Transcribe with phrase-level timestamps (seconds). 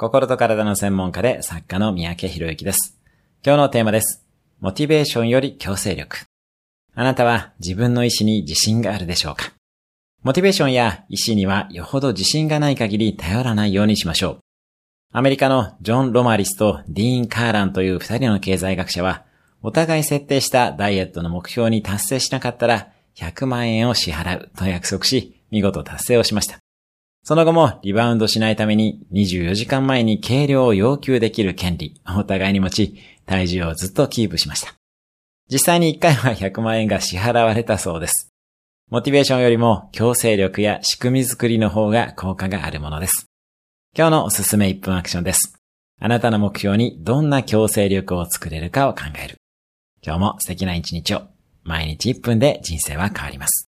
[0.00, 2.98] 心と体の専門家で作家の三宅博之です。
[3.44, 4.24] 今日のテーマです。
[4.58, 6.24] モチベーションより強制力。
[6.94, 9.52] あなたは自分の意志に自信があるでしょうか？
[10.22, 14.38] モチベーションや意志にはよほど自信がない限り頼らないようにしましょう。
[15.12, 19.26] アメリカのジョン・ロマリスとディーン・カーランという二人の経済学者は、
[19.60, 26.58] お互い設定したダイエットの目標に達成しなかったら100万円を支払うと約束し、見事達成をしました。
[27.22, 34.74] その後もリバウンドしないために24時間前に計量を要求できる権利をお互いに持ち、体重をずっとキープしました。
[35.50, 38.30] 実際に1回は100万円が支払われたそうです。
[38.90, 43.26] モチベーションよりも強制力や仕組み作りの方が効果があるものです。
[43.96, 45.54] 今日のおすすめ1分アクションです。
[46.00, 49.36] あなたの目標にどんな強制力を作れるかを考える。
[50.02, 51.22] 今日も素敵な一日を。
[51.62, 53.69] 毎日1分で人生は変わります。